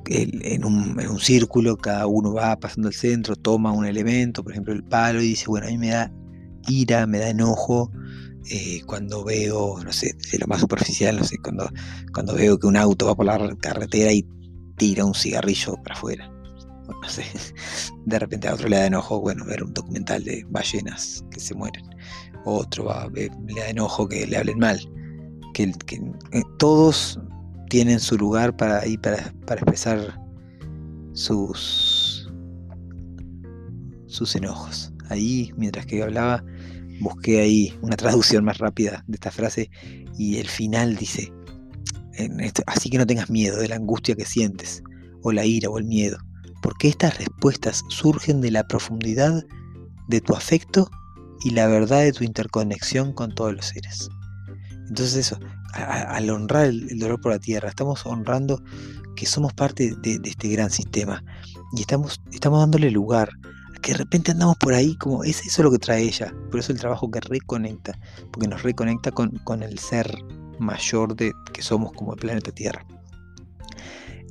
en, 0.08 0.66
un, 0.66 1.00
en, 1.00 1.10
un, 1.10 1.20
círculo 1.20 1.78
cada 1.78 2.08
uno 2.08 2.34
va 2.34 2.60
pasando 2.60 2.88
al 2.88 2.94
centro, 2.94 3.36
toma 3.36 3.72
un 3.72 3.86
elemento, 3.86 4.44
por 4.44 4.54
ejemplo 4.54 4.74
el 4.74 4.84
palo, 4.84 5.22
y 5.22 5.30
dice, 5.30 5.46
bueno, 5.48 5.68
a 5.68 5.70
mí 5.70 5.78
me 5.78 5.90
da 5.90 6.12
ira, 6.68 7.06
me 7.08 7.20
da 7.20 7.30
enojo, 7.30 7.92
eh, 8.48 8.82
cuando 8.86 9.24
veo, 9.24 9.80
no 9.84 9.92
sé, 9.92 10.16
de 10.32 10.38
lo 10.40 10.48
más 10.48 10.62
superficial, 10.62 11.18
no 11.18 11.24
sé, 11.24 11.38
cuando, 11.38 11.70
cuando 12.14 12.34
veo 12.34 12.58
que 12.58 12.68
un 12.68 12.78
auto 12.78 13.08
va 13.08 13.16
por 13.16 13.26
la 13.26 13.56
carretera 13.58 14.12
y 14.12 14.28
tira 14.78 15.06
un 15.06 15.14
cigarrillo 15.14 15.76
para 15.84 15.96
afuera. 15.96 16.32
No 16.88 17.08
sé, 17.08 17.24
de 18.06 18.20
repente 18.20 18.48
a 18.48 18.54
otro 18.54 18.68
le 18.68 18.78
da 18.78 18.88
enojo, 18.88 19.22
bueno, 19.22 19.46
ver 19.46 19.64
un 19.64 19.74
documental 19.74 20.24
de 20.24 20.46
ballenas 20.50 21.24
que 21.32 21.40
se 21.40 21.54
mueren. 21.54 21.86
Otro 22.46 22.86
va, 22.86 23.08
le 23.14 23.30
da 23.30 23.70
enojo 23.70 24.08
que 24.08 24.26
le 24.26 24.38
hablen 24.38 24.60
mal. 24.60 24.80
Que, 25.54 25.64
eh, 25.64 26.44
todos 26.58 27.20
tienen 27.70 28.00
su 28.00 28.18
lugar 28.18 28.56
para, 28.56 28.80
ahí, 28.80 28.98
para, 28.98 29.34
para 29.46 29.62
expresar 29.62 30.20
sus, 31.14 32.32
sus 34.08 34.36
enojos. 34.36 34.92
Ahí, 35.10 35.52
mientras 35.58 35.86
que 35.86 36.02
hablaba, 36.02 36.44
busqué 37.00 37.42
ahí 37.42 37.78
una 37.82 37.96
traducción 37.96 38.44
más 38.44 38.58
rápida 38.58 39.04
de 39.08 39.16
esta 39.16 39.32
frase 39.32 39.70
y 40.18 40.38
el 40.38 40.48
final 40.48 40.96
dice, 40.96 41.32
así 42.68 42.90
que 42.90 42.98
no 42.98 43.08
tengas 43.08 43.30
miedo 43.30 43.58
de 43.58 43.68
la 43.68 43.76
angustia 43.76 44.16
que 44.16 44.26
sientes, 44.26 44.84
o 45.22 45.32
la 45.32 45.46
ira 45.46 45.70
o 45.70 45.78
el 45.78 45.86
miedo, 45.86 46.18
porque 46.62 46.88
estas 46.88 47.18
respuestas 47.18 47.84
surgen 47.90 48.42
de 48.42 48.52
la 48.52 48.68
profundidad 48.68 49.46
de 50.08 50.22
tu 50.22 50.34
afecto 50.34 50.90
y 51.44 51.52
la 51.52 51.68
verdad 51.68 52.02
de 52.02 52.12
tu 52.12 52.24
interconexión 52.24 53.14
con 53.14 53.34
todos 53.34 53.54
los 53.54 53.66
seres. 53.66 54.10
Entonces 54.90 55.16
eso, 55.16 55.40
al 55.74 56.30
honrar 56.30 56.66
el, 56.66 57.00
dolor 57.00 57.22
por 57.22 57.32
la 57.32 57.40
tierra, 57.40 57.70
estamos 57.70 58.06
honrando 58.06 58.62
que 59.16 59.26
somos 59.26 59.54
parte 59.54 59.96
de, 60.02 60.20
este 60.24 60.50
gran 60.50 60.70
sistema 60.70 61.24
y 61.76 61.82
estamos, 61.82 62.20
estamos 62.32 62.60
dándole 62.60 62.90
lugar 62.92 63.30
que 63.82 63.92
de 63.94 64.00
repente 64.00 64.32
andamos 64.32 64.58
por 64.58 64.74
ahí 64.74 64.96
como 64.98 65.24
es 65.24 65.58
lo 65.60 65.72
que 65.72 65.80
trae 65.80 66.04
ella, 66.04 66.34
por 66.52 66.60
eso 66.60 66.72
el 66.72 66.80
trabajo 66.80 67.10
que 67.10 67.20
reconecta, 67.22 67.98
porque 68.32 68.48
nos 68.48 68.64
reconecta 68.64 69.12
con, 69.12 69.32
con 69.44 69.64
el 69.64 69.80
ser 69.80 70.12
mayor 70.60 71.16
de 71.16 71.34
que 71.54 71.62
somos 71.62 71.94
como 71.94 72.14
el 72.14 72.20
planeta 72.20 72.52
Tierra. 72.52 72.86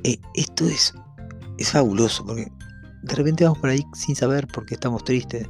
Eh, 0.04 0.18
esto 0.34 0.66
es, 0.66 0.94
es 1.56 1.70
fabuloso 1.70 2.24
porque 2.24 2.50
de 3.02 3.14
repente 3.14 3.44
vamos 3.44 3.58
por 3.58 3.70
ahí 3.70 3.84
sin 3.94 4.14
saber 4.14 4.46
por 4.46 4.66
qué 4.66 4.74
estamos 4.74 5.04
tristes 5.04 5.46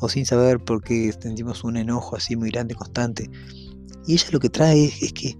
o 0.00 0.08
sin 0.08 0.26
saber 0.26 0.58
por 0.58 0.82
qué 0.82 1.12
sentimos 1.12 1.64
un 1.64 1.76
enojo 1.76 2.16
así 2.16 2.36
muy 2.36 2.50
grande, 2.50 2.74
constante. 2.74 3.30
Y 4.06 4.14
ella 4.14 4.28
lo 4.32 4.40
que 4.40 4.50
trae 4.50 4.84
es, 4.84 5.12
que 5.12 5.36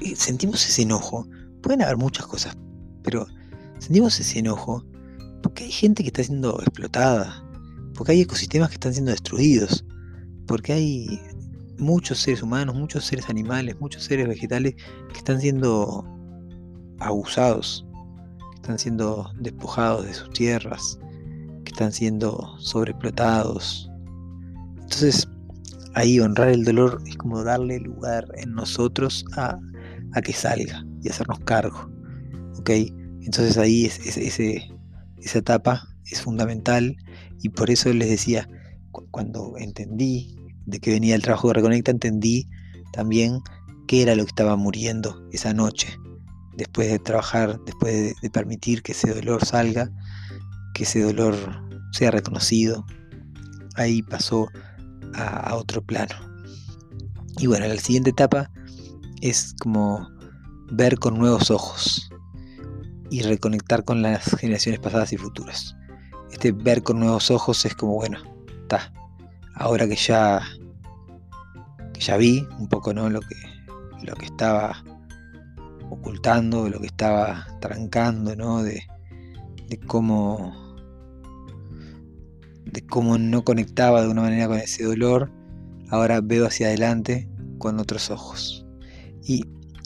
eh, 0.00 0.16
sentimos 0.16 0.66
ese 0.66 0.82
enojo. 0.82 1.26
Pueden 1.62 1.82
haber 1.82 1.96
muchas 1.96 2.26
cosas, 2.26 2.56
pero 3.02 3.26
sentimos 3.78 4.18
ese 4.18 4.38
enojo 4.38 4.84
porque 5.54 5.66
hay 5.66 5.70
gente 5.70 6.02
que 6.02 6.08
está 6.08 6.24
siendo 6.24 6.60
explotada, 6.60 7.40
porque 7.94 8.10
hay 8.10 8.22
ecosistemas 8.22 8.70
que 8.70 8.74
están 8.74 8.92
siendo 8.92 9.12
destruidos, 9.12 9.84
porque 10.48 10.72
hay 10.72 11.20
muchos 11.78 12.18
seres 12.18 12.42
humanos, 12.42 12.74
muchos 12.74 13.04
seres 13.04 13.30
animales, 13.30 13.78
muchos 13.78 14.02
seres 14.02 14.26
vegetales 14.26 14.74
que 15.12 15.18
están 15.18 15.40
siendo 15.40 16.04
abusados, 16.98 17.86
que 18.50 18.56
están 18.56 18.80
siendo 18.80 19.30
despojados 19.38 20.04
de 20.06 20.14
sus 20.14 20.28
tierras, 20.30 20.98
que 21.64 21.70
están 21.70 21.92
siendo 21.92 22.56
sobreexplotados. 22.58 23.88
Entonces, 24.82 25.28
ahí 25.94 26.18
honrar 26.18 26.48
el 26.48 26.64
dolor 26.64 27.00
es 27.06 27.16
como 27.16 27.44
darle 27.44 27.78
lugar 27.78 28.26
en 28.38 28.54
nosotros 28.54 29.24
a, 29.36 29.60
que 30.20 30.32
salga 30.32 30.84
y 31.00 31.10
hacernos 31.10 31.38
cargo. 31.44 31.88
¿Ok? 32.58 32.70
Entonces 33.20 33.56
ahí 33.56 33.86
es, 33.86 34.04
ese, 34.04 34.73
esa 35.24 35.38
etapa 35.38 35.88
es 36.10 36.20
fundamental 36.20 36.96
y 37.42 37.48
por 37.48 37.70
eso 37.70 37.92
les 37.92 38.08
decía, 38.08 38.48
cuando 39.10 39.54
entendí 39.58 40.36
de 40.66 40.78
que 40.78 40.92
venía 40.92 41.14
el 41.14 41.22
trabajo 41.22 41.48
de 41.48 41.54
Reconecta, 41.54 41.90
entendí 41.90 42.48
también 42.92 43.40
qué 43.86 44.02
era 44.02 44.14
lo 44.14 44.24
que 44.24 44.30
estaba 44.30 44.56
muriendo 44.56 45.26
esa 45.32 45.52
noche. 45.52 45.88
Después 46.56 46.90
de 46.90 46.98
trabajar, 46.98 47.58
después 47.64 48.14
de, 48.20 48.30
permitir 48.30 48.82
que 48.82 48.92
ese 48.92 49.12
dolor 49.12 49.44
salga, 49.44 49.90
que 50.74 50.84
ese 50.84 51.02
dolor 51.02 51.34
sea 51.92 52.10
reconocido, 52.10 52.86
ahí 53.76 54.02
pasó 54.02 54.48
a, 55.14 55.54
otro 55.56 55.82
plano. 55.82 56.14
Y 57.38 57.46
bueno, 57.46 57.66
la 57.66 57.76
siguiente 57.78 58.10
etapa 58.10 58.50
es 59.20 59.54
como 59.60 60.08
ver 60.70 60.98
con 60.98 61.18
nuevos 61.18 61.50
ojos 61.50 62.08
y 63.10 63.22
reconectar 63.22 63.84
con 63.84 64.02
las 64.02 64.24
generaciones 64.36 64.80
pasadas 64.80 65.12
y 65.12 65.16
futuras. 65.16 65.76
Este 66.30 66.52
ver 66.52 66.82
con 66.82 67.00
nuevos 67.00 67.30
ojos 67.30 67.64
es 67.64 67.74
como, 67.74 67.94
bueno, 67.94 68.18
está, 68.62 68.92
ahora 69.54 69.86
que 69.86 69.96
ya, 69.96 70.42
que 71.92 72.00
ya 72.00 72.16
vi 72.16 72.46
un 72.58 72.68
poco 72.68 72.92
¿no? 72.92 73.08
lo, 73.08 73.20
que, 73.20 73.36
lo 74.02 74.14
que 74.14 74.26
estaba 74.26 74.82
ocultando, 75.90 76.68
lo 76.68 76.80
que 76.80 76.86
estaba 76.86 77.46
trancando, 77.60 78.34
¿no? 78.34 78.62
de, 78.62 78.82
de 79.68 79.78
cómo 79.78 80.64
de 82.64 82.84
cómo 82.86 83.18
no 83.18 83.44
conectaba 83.44 84.02
de 84.02 84.08
una 84.08 84.22
manera 84.22 84.48
con 84.48 84.58
ese 84.58 84.84
dolor, 84.84 85.30
ahora 85.90 86.20
veo 86.20 86.46
hacia 86.46 86.66
adelante 86.66 87.28
con 87.58 87.78
otros 87.78 88.10
ojos. 88.10 88.66
¿Y, 89.22 89.44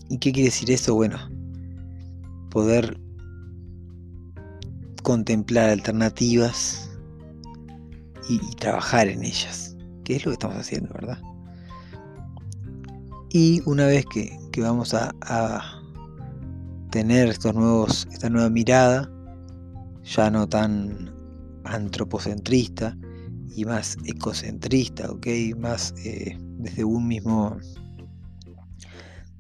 ¿y 0.09 0.19
qué 0.19 0.33
quiere 0.33 0.49
decir 0.49 0.71
eso? 0.71 0.95
Bueno, 0.95 1.19
poder 2.51 2.99
contemplar 5.09 5.71
alternativas 5.71 6.91
y, 8.29 8.39
trabajar 8.57 9.09
en 9.09 9.25
ellas, 9.25 9.75
que 10.05 10.17
es 10.17 10.27
lo 10.27 10.33
que 10.33 10.35
estamos 10.35 10.59
haciendo, 10.59 10.93
¿verdad? 10.93 11.19
Y 13.31 13.63
una 13.65 13.87
vez 13.87 14.05
que, 14.05 14.39
vamos 14.59 14.93
a, 14.93 15.15
tener 16.91 17.29
estos 17.29 17.55
nuevos, 17.55 18.07
esta 18.13 18.29
nueva 18.29 18.51
mirada, 18.51 19.11
ya 20.05 20.31
no 20.31 20.47
tan 20.47 21.11
antropocentrista 21.65 22.95
y 23.57 23.65
más 23.65 23.97
ecocentrista, 24.05 25.11
¿ok? 25.11 25.27
Más 25.57 25.95
eh, 26.05 26.37
desde 26.59 26.85
un 26.85 27.09
mismo 27.09 27.57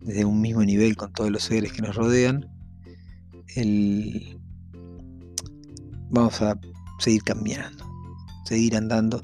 desde 0.00 0.24
un 0.24 0.40
mismo 0.40 0.64
nivel 0.64 0.96
con 0.96 1.12
todos 1.12 1.30
los 1.30 1.42
seres 1.42 1.72
que 1.72 1.82
nos 1.82 1.94
rodean, 1.94 2.48
vamos 6.10 6.40
a 6.42 6.58
seguir 6.98 7.22
cambiando 7.22 7.88
seguir 8.48 8.76
andando 8.76 9.22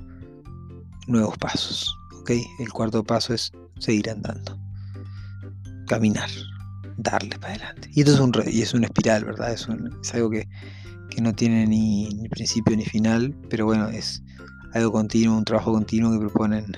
nuevos 1.07 1.37
pasos. 1.39 1.99
¿ok? 2.21 2.33
El 2.59 2.71
cuarto 2.71 3.03
paso 3.03 3.33
es 3.33 3.51
seguir 3.79 4.11
andando. 4.11 4.59
Caminar, 5.89 6.29
darle 6.99 7.39
para 7.39 7.55
adelante. 7.55 7.91
Y 7.95 8.01
esto 8.01 8.15
es 8.15 8.21
un 8.21 8.33
y 8.47 8.63
es 8.63 8.75
una 8.75 8.87
espiral, 8.87 9.25
¿verdad? 9.25 9.53
Es, 9.53 9.67
algo 10.15 10.31
que, 10.31 10.47
no 11.21 11.33
tiene 11.33 11.67
ni, 11.67 12.29
principio 12.31 12.77
ni 12.77 12.85
final, 12.85 13.35
pero 13.49 13.67
bueno, 13.67 13.89
es 13.89 14.23
algo 14.73 14.93
continuo, 14.93 15.39
un 15.39 15.45
trabajo 15.45 15.73
continuo 15.73 16.13
que 16.13 16.19
proponen 16.19 16.73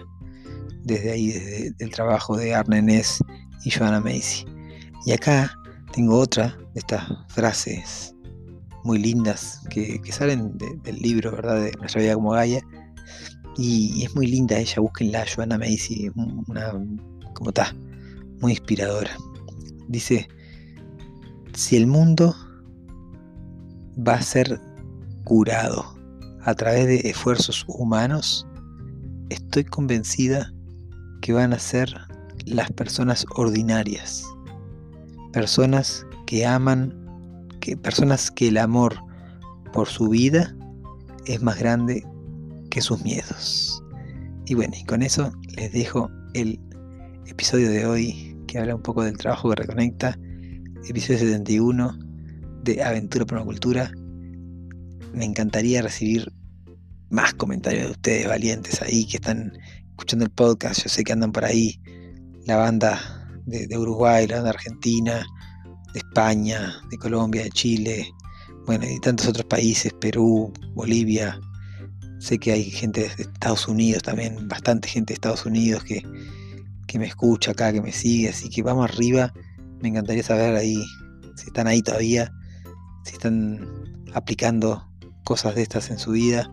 desde 0.85 1.13
ahí, 1.13 1.29
desde 1.29 1.75
el 1.79 1.91
trabajo 1.91 2.37
de 2.37 2.55
Arne 2.55 2.83
Ness 2.83 3.19
y 3.65 3.71
Joanna 3.71 4.01
Macy. 4.01 4.45
Y 5.07 5.13
acá 5.13 5.57
tengo 5.93 6.19
otra 6.19 6.57
de 6.75 6.81
estas 6.81 7.09
frases 7.29 8.15
muy 8.87 8.99
lindas 8.99 9.61
que, 9.69 10.01
salen 10.11 10.57
del 10.57 10.97
libro, 10.97 11.33
¿verdad? 11.33 11.61
De 11.61 11.73
Nuestra 11.73 12.01
vida 12.01 12.15
como 12.15 12.31
Gaia. 12.31 12.63
Y, 13.59 14.05
es 14.05 14.15
muy 14.15 14.27
linda 14.27 14.59
ella, 14.59 14.81
búsquenla, 14.81 15.25
Joana 15.35 15.59
Macy, 15.59 16.11
una, 16.15 16.73
como 17.35 17.51
está, 17.51 17.75
muy 18.41 18.53
inspiradora. 18.53 19.11
Dice, 19.89 20.29
si 21.55 21.77
el 21.77 21.87
mundo 21.87 22.35
va 24.07 24.15
a 24.15 24.23
ser 24.23 24.61
curado 25.25 25.97
a 26.43 26.55
través 26.55 26.87
de 26.87 27.11
esfuerzos 27.11 27.65
humanos, 27.67 28.47
estoy 29.31 29.65
convencida 29.65 30.53
que 31.23 31.33
van 31.33 31.53
a 31.53 31.59
ser 31.59 31.93
las 32.45 32.71
personas 32.71 33.27
ordinarias, 33.35 34.25
personas 35.33 36.07
que 36.27 36.47
aman 36.47 37.06
personas 37.75 38.31
que 38.31 38.49
el 38.49 38.59
amor 38.59 38.97
por 39.73 39.89
su 39.89 40.09
vida 40.09 40.55
es 41.27 41.43
más 41.43 41.59
grande 41.59 42.07
que 42.71 42.81
sus 42.81 43.03
miedos. 43.03 43.83
Y 44.47 44.55
bueno, 44.55 44.75
y 44.79 44.85
con 44.85 45.03
eso 45.03 45.33
les 45.57 45.73
dejo 45.73 46.11
el 46.35 46.61
episodio 47.27 47.69
de 47.71 47.87
hoy 47.87 48.37
que 48.47 48.59
habla 48.59 48.77
un 48.77 48.83
poco 48.83 49.03
del 49.03 49.17
trabajo 49.17 49.51
que 49.51 49.57
reconecta, 49.57 50.19
episodio 50.89 51.19
71 51.19 51.99
de 52.63 52.83
Aventura 52.83 53.25
Permacultura. 53.25 53.91
Me 55.13 55.25
encantaría 55.25 55.83
recibir 55.83 56.33
más 57.11 57.35
comentarios 57.35 57.87
de 57.87 57.91
ustedes 57.93 58.29
valientes 58.29 58.81
ahí 58.83 59.07
que 59.07 59.17
están 59.17 59.53
escuchando 59.91 60.25
el 60.25 60.31
podcast. 60.31 60.83
Yo 60.85 60.89
sé 60.89 61.03
que 61.03 61.13
andan 61.13 61.33
por 61.33 61.45
ahí 61.45 61.81
la 62.45 62.57
banda 62.57 63.01
de, 63.47 63.67
de 63.67 63.79
Uruguay, 63.79 64.27
la 64.27 64.37
banda 64.37 64.51
argentina, 64.51 65.27
de 65.97 66.01
España, 66.01 66.75
de 66.91 66.99
Colombia, 66.99 67.43
de 67.43 67.49
Chile, 67.49 68.13
bueno, 68.67 68.85
y 68.87 69.01
tantos 69.01 69.29
otros 69.29 69.47
países, 69.47 69.95
Perú, 69.95 70.53
Bolivia. 70.75 71.41
Sé 72.19 72.39
que 72.39 72.53
hay 72.53 72.65
gente 72.65 73.01
de 73.01 73.23
Estados 73.23 73.67
Unidos 73.67 74.03
también, 74.03 74.47
bastante 74.47 74.89
gente 74.89 75.13
de 75.13 75.15
Estados 75.15 75.47
Unidos 75.47 75.85
que, 75.85 76.03
que 76.87 76.99
me 76.99 77.07
escucha 77.07 77.53
acá, 77.53 77.73
que 77.73 77.81
me 77.81 77.93
sigue, 77.93 78.29
así 78.29 78.51
que 78.51 78.63
vamos 78.63 78.85
arriba. 78.85 79.33
Me 79.81 79.89
encantaría 79.89 80.23
saber 80.23 80.55
ahí 80.55 80.85
si 81.37 81.47
están 81.47 81.67
ahí 81.67 81.81
todavía, 81.81 82.31
si 83.05 83.15
están 83.15 83.67
aplicando 84.13 84.87
cosas 85.25 85.55
de 85.55 85.63
estas 85.63 85.89
en 85.91 85.99
su 85.99 86.11
vida 86.11 86.53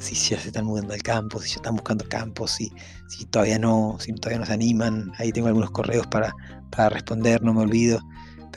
si 0.00 0.14
ya 0.14 0.40
se 0.40 0.48
están 0.48 0.66
mudando 0.66 0.94
al 0.94 1.02
campo, 1.02 1.40
si 1.40 1.50
ya 1.50 1.56
están 1.56 1.74
buscando 1.74 2.04
campos, 2.08 2.52
si, 2.52 2.72
si 3.08 3.24
todavía 3.26 3.58
no, 3.58 3.96
si 4.00 4.12
todavía 4.14 4.40
no 4.40 4.46
se 4.46 4.52
animan. 4.52 5.12
Ahí 5.18 5.32
tengo 5.32 5.48
algunos 5.48 5.70
correos 5.70 6.06
para, 6.06 6.34
para 6.70 6.88
responder, 6.88 7.42
no 7.42 7.54
me 7.54 7.62
olvido. 7.62 8.00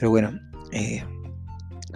Pero 0.00 0.08
bueno, 0.08 0.32
eh, 0.72 1.04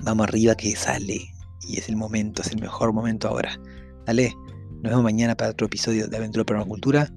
vamos 0.02 0.28
arriba 0.28 0.54
que 0.54 0.76
sale. 0.76 1.22
Y 1.66 1.78
es 1.78 1.88
el 1.88 1.96
momento, 1.96 2.42
es 2.42 2.52
el 2.52 2.60
mejor 2.60 2.92
momento 2.92 3.28
ahora. 3.28 3.58
Dale, 4.04 4.34
nos 4.82 4.90
vemos 4.90 5.02
mañana 5.02 5.34
para 5.34 5.52
otro 5.52 5.68
episodio 5.68 6.06
de 6.06 6.14
Aventura 6.18 6.44
Permacultura. 6.44 7.08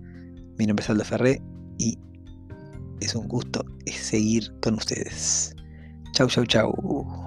Mi 0.57 0.65
nombre 0.65 0.85
es 0.85 0.89
Aldo 0.89 1.03
Ferré 1.03 1.41
y 1.77 1.99
es 3.01 3.13
un 3.15 3.27
gusto 3.27 3.65
seguir 3.85 4.49
con 4.61 4.75
ustedes. 4.75 5.53
Chau, 6.13 6.29
chau, 6.29 6.45
chau. 6.45 7.26